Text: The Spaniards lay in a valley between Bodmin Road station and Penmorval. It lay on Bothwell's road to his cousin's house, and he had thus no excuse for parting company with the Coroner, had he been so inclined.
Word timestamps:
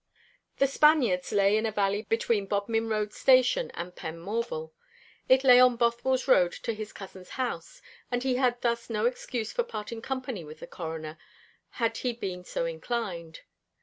The 0.57 0.65
Spaniards 0.65 1.31
lay 1.31 1.55
in 1.57 1.67
a 1.67 1.71
valley 1.71 2.01
between 2.01 2.47
Bodmin 2.47 2.89
Road 2.89 3.13
station 3.13 3.69
and 3.75 3.93
Penmorval. 3.95 4.71
It 5.29 5.43
lay 5.43 5.59
on 5.59 5.75
Bothwell's 5.75 6.27
road 6.27 6.53
to 6.63 6.73
his 6.73 6.91
cousin's 6.91 7.29
house, 7.37 7.83
and 8.09 8.23
he 8.23 8.33
had 8.37 8.59
thus 8.63 8.89
no 8.89 9.05
excuse 9.05 9.53
for 9.53 9.61
parting 9.63 10.01
company 10.01 10.43
with 10.43 10.59
the 10.59 10.65
Coroner, 10.65 11.19
had 11.73 11.97
he 11.97 12.13
been 12.13 12.43
so 12.43 12.65
inclined. 12.65 13.41